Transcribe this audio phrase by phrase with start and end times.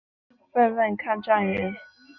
[0.53, 1.75] 问问看站员